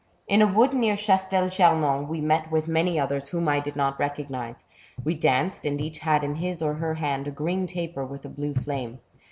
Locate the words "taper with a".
7.67-8.29